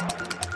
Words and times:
A 0.00 0.49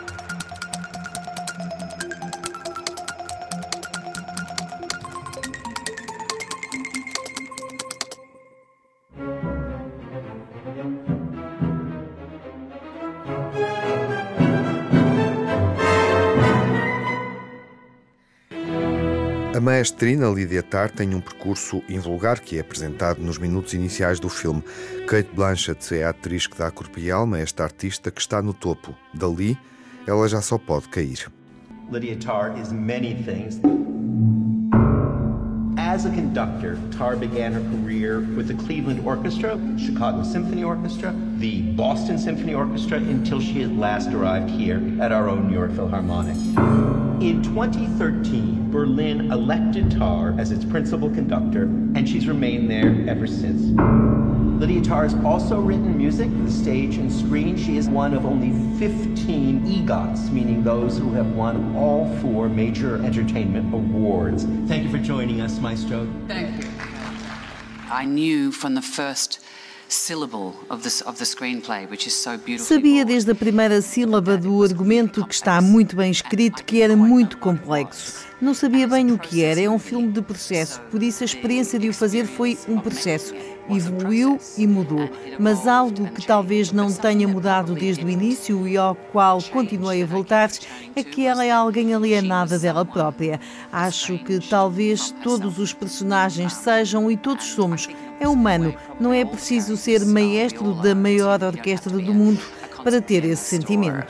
maestrina 19.65 20.29
Lydia 20.29 20.61
Tarr 20.61 20.91
tem 20.91 21.15
um 21.15 21.19
percurso 21.19 21.81
invulgar 21.89 22.39
que 22.39 22.57
é 22.57 22.61
apresentado 22.61 23.19
nos 23.19 23.39
minutos 23.39 23.73
iniciais 23.73 24.19
do 24.19 24.29
filme. 24.29 24.61
Kate 25.07 25.31
Blanchett 25.33 25.95
é 25.95 26.03
a 26.03 26.09
atriz 26.09 26.45
que 26.45 26.55
dá 26.55 26.69
corpo 26.69 26.99
e 26.99 27.09
alma 27.09 27.37
a 27.37 27.39
esta 27.39 27.63
artista 27.63 28.11
que 28.11 28.21
está 28.21 28.43
no 28.43 28.53
topo. 28.53 28.93
Dali, 29.11 29.57
ela 30.05 30.29
já 30.29 30.39
só 30.39 30.59
pode 30.59 30.87
cair. 30.89 31.31
Lydia 31.91 32.15
Tarr 32.15 32.59
is 32.61 32.71
many 32.71 33.15
things. 33.23 33.59
As 35.95 36.03
a 36.03 36.09
conductor, 36.09 36.77
Tar 36.91 37.15
began 37.15 37.53
her 37.53 37.61
career 37.61 38.19
with 38.19 38.49
the 38.49 38.53
Cleveland 38.65 39.07
Orchestra, 39.07 39.57
Chicago 39.79 40.23
Symphony 40.23 40.61
Orchestra, 40.61 41.15
the 41.37 41.61
Boston 41.71 42.19
Symphony 42.19 42.53
Orchestra, 42.53 42.97
until 42.97 43.39
she 43.39 43.63
at 43.63 43.71
last 43.71 44.09
arrived 44.09 44.49
here 44.49 44.83
at 44.99 45.13
our 45.13 45.29
own 45.29 45.47
New 45.47 45.53
York 45.53 45.71
Philharmonic. 45.71 46.35
In 47.23 47.41
2013, 47.41 48.69
Berlin 48.71 49.31
elected 49.31 49.89
Tar 49.89 50.35
as 50.37 50.51
its 50.51 50.65
principal 50.65 51.09
conductor, 51.09 51.63
and 51.63 52.09
she's 52.09 52.27
remained 52.27 52.69
there 52.69 53.05
ever 53.07 53.25
since. 53.25 54.34
Lydia 54.59 54.81
Tarr 54.81 55.03
has 55.03 55.13
also 55.25 55.59
written 55.59 55.97
music 55.97 56.29
for 56.29 56.43
the 56.43 56.51
stage 56.51 56.95
and 56.95 57.11
screen. 57.11 57.57
She 57.57 57.77
is 57.77 57.89
one 57.89 58.13
of 58.13 58.25
only 58.25 58.51
15 58.79 59.65
EGOTs, 59.65 60.31
meaning 60.31 60.63
those 60.63 60.97
who 60.97 61.11
have 61.11 61.35
won 61.35 61.75
all 61.75 62.07
four 62.21 62.47
major 62.47 63.03
entertainment 63.03 63.73
awards. 63.73 64.45
Thank 64.67 64.83
you 64.83 64.89
for 64.89 64.97
joining 64.97 65.41
us, 65.41 65.59
Maestro. 65.59 66.07
Thank 66.27 66.63
you. 66.63 66.69
I 67.91 68.05
knew 68.05 68.51
from 68.51 68.75
the 68.75 68.81
first 68.81 69.39
Sabia 72.57 73.05
desde 73.05 73.31
a 73.31 73.35
primeira 73.35 73.81
sílaba 73.81 74.35
do 74.35 74.63
argumento 74.63 75.25
que 75.27 75.35
está 75.35 75.61
muito 75.61 75.95
bem 75.95 76.09
escrito 76.09 76.63
que 76.63 76.81
era 76.81 76.95
muito 76.95 77.37
complexo. 77.37 78.25
Não 78.41 78.53
sabia 78.55 78.87
bem 78.87 79.11
o 79.11 79.19
que 79.19 79.43
era, 79.43 79.61
é 79.61 79.69
um 79.69 79.77
filme 79.77 80.11
de 80.11 80.21
processo, 80.21 80.81
por 80.89 81.03
isso 81.03 81.23
a 81.23 81.25
experiência 81.25 81.77
de 81.77 81.87
o 81.87 81.93
fazer 81.93 82.25
foi 82.25 82.57
um 82.67 82.79
processo. 82.79 83.33
Evoluiu 83.69 84.39
e 84.57 84.67
mudou, 84.67 85.09
mas 85.39 85.67
algo 85.67 86.07
que 86.11 86.25
talvez 86.25 86.71
não 86.71 86.91
tenha 86.91 87.27
mudado 87.27 87.73
desde 87.73 88.05
o 88.05 88.09
início 88.09 88.67
e 88.67 88.77
ao 88.77 88.95
qual 88.95 89.41
continuei 89.41 90.03
a 90.03 90.05
voltar 90.05 90.51
é 90.95 91.03
que 91.03 91.25
ela 91.25 91.43
é 91.43 91.51
alguém 91.51 91.93
alienada 91.93 92.59
dela 92.59 92.85
própria. 92.85 93.39
Acho 93.71 94.17
que 94.19 94.39
talvez 94.39 95.11
todos 95.23 95.57
os 95.57 95.73
personagens 95.73 96.53
sejam 96.53 97.09
e 97.09 97.17
todos 97.17 97.45
somos. 97.45 97.87
É 98.19 98.27
humano, 98.27 98.73
não 98.99 99.13
é 99.13 99.25
preciso 99.25 99.75
ser 99.75 100.05
maestro 100.05 100.73
da 100.75 100.93
maior 100.95 101.43
orquestra 101.43 101.97
do 101.97 102.13
mundo 102.13 102.41
para 102.83 103.01
ter 103.01 103.25
esse 103.25 103.43
sentimento. 103.43 104.05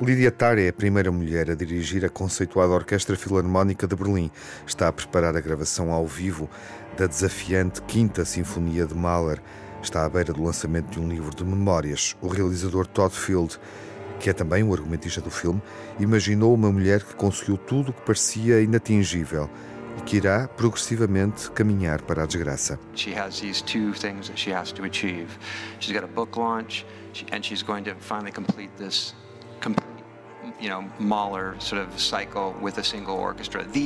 Lydia 0.00 0.30
Tarr 0.32 0.58
é 0.58 0.68
a 0.68 0.72
primeira 0.72 1.12
mulher 1.12 1.50
a 1.50 1.54
dirigir 1.54 2.04
a 2.04 2.08
conceituada 2.08 2.72
Orquestra 2.72 3.16
Filarmónica 3.16 3.86
de 3.86 3.94
Berlim. 3.94 4.30
Está 4.66 4.88
a 4.88 4.92
preparar 4.92 5.36
a 5.36 5.40
gravação 5.40 5.92
ao 5.92 6.06
vivo 6.06 6.50
da 6.96 7.06
desafiante 7.06 7.80
Quinta 7.82 8.24
Sinfonia 8.24 8.86
de 8.86 8.94
Mahler. 8.94 9.40
Está 9.80 10.04
à 10.04 10.08
beira 10.08 10.32
do 10.32 10.42
lançamento 10.42 10.90
de 10.90 11.00
um 11.00 11.08
livro 11.08 11.34
de 11.34 11.44
memórias. 11.44 12.16
O 12.20 12.26
realizador 12.26 12.86
Todd 12.88 13.14
Field 13.14 13.58
que 14.18 14.30
é 14.30 14.32
também 14.32 14.62
o 14.62 14.72
argumentista 14.72 15.20
do 15.20 15.30
filme, 15.30 15.62
imaginou 16.00 16.54
uma 16.54 16.72
mulher 16.72 17.02
que 17.02 17.14
conseguiu 17.14 17.56
tudo 17.56 17.90
o 17.90 17.92
que 17.92 18.02
parecia 18.02 18.60
inatingível 18.60 19.48
e 19.98 20.00
que 20.02 20.16
irá 20.16 20.48
progressivamente 20.48 21.50
caminhar 21.50 22.02
para 22.02 22.22
a 22.22 22.26
desgraça. 22.26 22.78
She 22.94 23.14
has 23.18 23.40
these 23.40 23.62
two 23.62 23.92
things 23.92 24.28
that 24.28 24.38
she 24.38 24.52
has 24.52 24.72
to 24.72 24.84
achieve. 24.84 25.38
She's 25.80 25.94
got 25.94 26.04
a 26.04 26.12
book 26.12 26.38
launch 26.38 26.84
and 27.32 27.42
she's 27.42 27.62
going 27.62 27.84
to 27.84 27.94
finally 28.00 28.32
complete 28.32 28.70
this 28.78 29.14
complete 29.60 29.95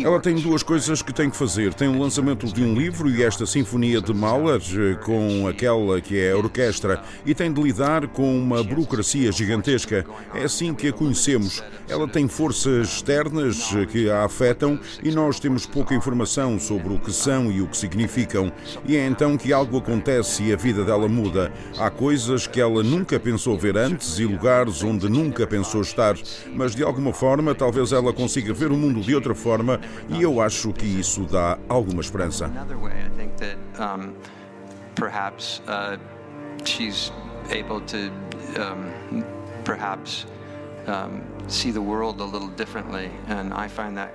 ela 0.04 0.20
tem 0.20 0.36
duas 0.36 0.62
coisas 0.62 1.02
que 1.02 1.12
tem 1.12 1.28
que 1.28 1.36
fazer. 1.36 1.74
Tem 1.74 1.88
o 1.88 1.98
lançamento 1.98 2.46
de 2.46 2.62
um 2.62 2.74
livro 2.74 3.10
e 3.10 3.24
esta 3.24 3.44
Sinfonia 3.44 4.00
de 4.00 4.14
Mahler 4.14 4.60
eh, 4.60 4.94
com 5.04 5.48
aquela 5.48 6.00
que 6.00 6.16
é 6.16 6.30
a 6.30 6.36
orquestra 6.36 7.02
e 7.26 7.34
tem 7.34 7.52
de 7.52 7.60
lidar 7.60 8.06
com 8.06 8.38
uma 8.38 8.62
burocracia 8.62 9.32
gigantesca. 9.32 10.06
É 10.32 10.44
assim 10.44 10.72
que 10.72 10.88
a 10.88 10.92
conhecemos. 10.92 11.60
Ela 11.88 12.06
tem 12.06 12.28
forças 12.28 12.88
externas 12.88 13.74
eh, 13.74 13.86
que 13.86 14.08
a 14.08 14.24
afetam 14.24 14.78
e 15.02 15.10
nós 15.10 15.40
temos 15.40 15.66
pouca 15.66 15.92
informação 15.92 16.56
sobre 16.60 16.94
o 16.94 17.00
que 17.00 17.12
são 17.12 17.50
e 17.50 17.60
o 17.60 17.66
que 17.66 17.76
significam. 17.76 18.52
E 18.86 18.96
é 18.96 19.04
então 19.04 19.36
que 19.36 19.52
algo 19.52 19.78
acontece 19.78 20.44
e 20.44 20.52
a 20.52 20.56
vida 20.56 20.84
dela 20.84 21.08
muda. 21.08 21.52
Há 21.76 21.90
coisas 21.90 22.46
que 22.46 22.60
ela 22.60 22.84
nunca 22.84 23.18
pensou 23.18 23.58
ver 23.58 23.76
antes 23.76 24.20
e 24.20 24.24
lugares 24.24 24.84
onde 24.84 25.08
nunca 25.08 25.48
pensou 25.48 25.80
estar 25.80 26.14
mas 26.60 26.74
de 26.74 26.84
alguma 26.84 27.10
forma 27.10 27.54
talvez 27.54 27.90
ela 27.90 28.12
consiga 28.12 28.52
ver 28.52 28.70
o 28.70 28.76
mundo 28.76 29.00
de 29.00 29.14
outra 29.14 29.34
forma 29.34 29.80
e 30.10 30.22
eu 30.22 30.42
acho 30.42 30.74
que 30.74 30.84
isso 30.84 31.24
dá 31.24 31.58
alguma 31.70 32.02
esperança. 32.02 32.50
Perhaps 34.96 35.62
uh, 35.66 35.96
she's 36.62 37.10
able 37.50 37.80
to 37.86 38.10
um, 38.60 39.24
perhaps 39.64 40.26
um, 40.86 41.22
see 41.48 41.72
the 41.72 41.80
world 41.80 42.20
a 42.20 42.24
little 42.24 42.50
differently, 42.50 43.08
and 43.28 43.54
I 43.54 43.66
find 43.66 43.96
that 43.96 44.12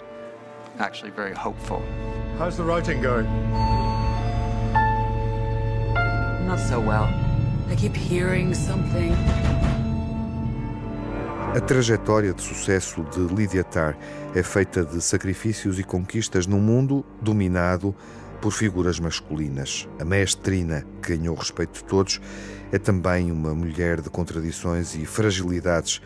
actually 0.78 1.12
very 1.12 1.34
hopeful. 1.34 1.82
How's 2.38 2.58
the 2.58 2.64
writing 2.64 3.02
going? 3.02 3.26
Not 6.46 6.60
so 6.60 6.80
well. 6.80 7.10
I 7.72 7.76
keep 7.76 7.96
hearing 7.96 8.54
something. 8.54 9.16
A 11.56 11.62
trajetória 11.62 12.34
de 12.34 12.42
sucesso 12.42 13.02
de 13.04 13.34
Lydia 13.34 13.64
Tarr 13.64 13.96
é 14.36 14.44
feita 14.44 14.84
de 14.84 15.02
sacrifícios 15.02 15.80
e 15.80 15.86
conquistas 15.86 16.46
num 16.46 16.60
mundo 16.60 17.06
dominado 17.22 17.96
por 18.42 18.52
figuras 18.52 19.00
masculinas. 19.00 19.88
A 19.98 20.04
maestrina, 20.04 20.86
que 21.02 21.16
ganhou 21.16 21.34
o 21.34 21.40
respeito 21.40 21.76
de 21.76 21.86
todos, 21.86 22.20
é 22.74 22.78
também 22.78 23.32
uma 23.32 23.56
mulher 23.56 24.02
de 24.02 24.10
contradições 24.10 24.96
e 24.96 25.06
fragilidades, 25.06 26.02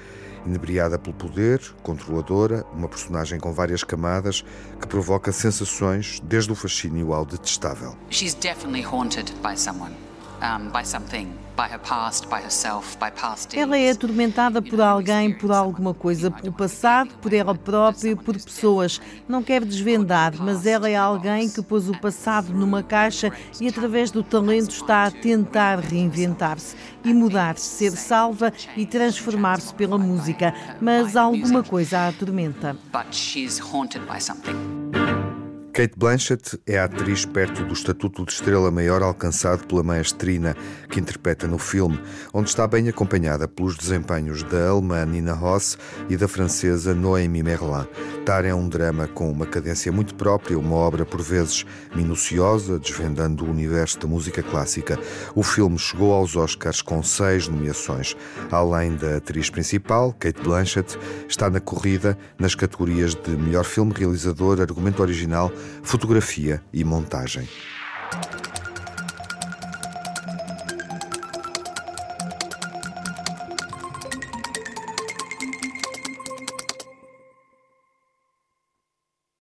inebriada 0.45 0.99
pelo 0.99 1.15
poder, 1.15 1.59
controladora, 1.81 2.63
uma 2.71 2.87
personagem 2.87 3.39
com 3.39 3.51
várias 3.51 3.83
camadas 3.83 4.45
que 4.79 4.87
provoca 4.87 5.31
sensações 5.31 6.21
desde 6.23 6.51
o 6.51 6.55
fascínio 6.55 7.11
ao 7.11 7.25
detestável. 7.25 7.97
She's 8.11 8.35
definitely 8.35 8.85
haunted 8.85 9.33
by 9.41 9.57
someone. 9.57 10.08
Ela 13.59 13.77
é 13.77 13.91
atormentada 13.91 14.61
por 14.61 14.79
alguém, 14.79 15.33
por 15.33 15.51
alguma 15.51 15.93
coisa, 15.93 16.31
pelo 16.31 16.53
passado, 16.53 17.09
por 17.21 17.33
ela 17.33 17.53
própria, 17.53 18.15
por 18.15 18.33
pessoas. 18.33 19.01
Não 19.27 19.43
quer 19.43 19.65
desvendar, 19.65 20.33
mas 20.39 20.65
ela 20.65 20.89
é 20.89 20.95
alguém 20.95 21.49
que 21.49 21.61
pôs 21.61 21.89
o 21.89 21.99
passado 21.99 22.53
numa 22.53 22.81
caixa 22.81 23.29
e, 23.59 23.67
através 23.67 24.09
do 24.09 24.23
talento, 24.23 24.71
está 24.71 25.03
a 25.03 25.11
tentar 25.11 25.79
reinventar-se 25.79 26.77
e 27.03 27.13
mudar-se, 27.13 27.65
ser 27.65 27.91
salva 27.91 28.53
e 28.77 28.85
transformar-se 28.85 29.73
pela 29.73 29.97
música. 29.97 30.53
Mas 30.79 31.17
alguma 31.17 31.61
coisa 31.61 31.99
a 31.99 32.07
atormenta. 32.07 32.77
Kate 35.79 35.97
Blanchett 35.97 36.59
é 36.67 36.77
a 36.77 36.83
atriz 36.83 37.23
perto 37.23 37.63
do 37.63 37.73
estatuto 37.73 38.25
de 38.25 38.33
estrela 38.33 38.69
maior 38.69 39.01
alcançado 39.01 39.65
pela 39.65 39.81
maestrina 39.81 40.53
que 40.89 40.99
interpreta 40.99 41.47
no 41.47 41.57
filme, 41.57 41.97
onde 42.33 42.49
está 42.49 42.67
bem 42.67 42.89
acompanhada 42.89 43.47
pelos 43.47 43.77
desempenhos 43.77 44.43
da 44.43 44.71
alemã 44.71 45.05
Nina 45.05 45.31
Ross 45.31 45.77
e 46.09 46.17
da 46.17 46.27
francesa 46.27 46.93
Noémie 46.93 47.41
Merlin. 47.41 47.87
Tar 48.25 48.43
é 48.43 48.53
um 48.53 48.67
drama 48.67 49.07
com 49.07 49.31
uma 49.31 49.45
cadência 49.45 49.89
muito 49.89 50.15
própria, 50.15 50.59
uma 50.59 50.75
obra 50.75 51.05
por 51.05 51.21
vezes 51.21 51.65
minuciosa, 51.95 52.77
desvendando 52.77 53.45
o 53.45 53.49
universo 53.49 53.99
da 53.99 54.07
música 54.07 54.43
clássica. 54.43 54.99
O 55.33 55.43
filme 55.43 55.79
chegou 55.79 56.13
aos 56.13 56.35
Oscars 56.35 56.81
com 56.81 57.01
seis 57.01 57.47
nomeações. 57.47 58.17
Além 58.51 58.97
da 58.97 59.15
atriz 59.15 59.49
principal, 59.49 60.13
Kate 60.19 60.41
Blanchett, 60.41 60.99
está 61.25 61.49
na 61.49 61.61
corrida 61.61 62.17
nas 62.37 62.53
categorias 62.53 63.15
de 63.15 63.31
melhor 63.31 63.63
filme 63.63 63.93
realizador, 63.95 64.59
argumento 64.59 65.01
original, 65.01 65.49
fotografia 65.83 66.61
e 66.73 66.83
montagem. 66.83 67.47